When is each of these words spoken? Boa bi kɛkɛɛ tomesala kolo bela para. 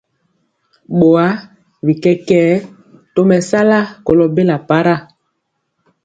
Boa 0.99 1.25
bi 1.85 1.93
kɛkɛɛ 2.03 2.53
tomesala 3.13 3.79
kolo 4.05 4.23
bela 4.35 4.57
para. 4.69 4.95